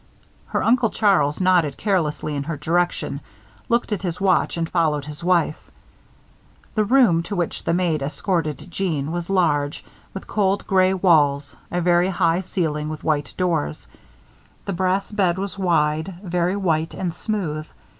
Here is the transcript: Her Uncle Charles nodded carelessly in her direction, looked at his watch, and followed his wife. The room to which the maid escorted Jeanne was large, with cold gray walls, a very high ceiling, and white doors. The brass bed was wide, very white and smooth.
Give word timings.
Her 0.47 0.63
Uncle 0.63 0.89
Charles 0.89 1.39
nodded 1.39 1.77
carelessly 1.77 2.35
in 2.35 2.41
her 2.45 2.57
direction, 2.57 3.21
looked 3.69 3.91
at 3.93 4.01
his 4.01 4.19
watch, 4.19 4.57
and 4.57 4.67
followed 4.67 5.05
his 5.05 5.23
wife. 5.23 5.69
The 6.73 6.83
room 6.83 7.21
to 7.21 7.35
which 7.35 7.63
the 7.65 7.73
maid 7.75 8.01
escorted 8.01 8.71
Jeanne 8.71 9.11
was 9.11 9.29
large, 9.29 9.85
with 10.11 10.25
cold 10.25 10.65
gray 10.65 10.95
walls, 10.95 11.55
a 11.69 11.81
very 11.81 12.09
high 12.09 12.41
ceiling, 12.41 12.89
and 12.89 12.99
white 13.03 13.31
doors. 13.37 13.87
The 14.65 14.73
brass 14.73 15.11
bed 15.11 15.37
was 15.37 15.59
wide, 15.59 16.15
very 16.23 16.55
white 16.55 16.95
and 16.95 17.13
smooth. 17.13 17.67